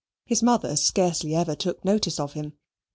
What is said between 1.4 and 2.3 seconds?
took notice